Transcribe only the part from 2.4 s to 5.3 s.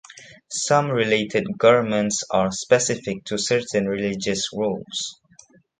specific to certain religious roles.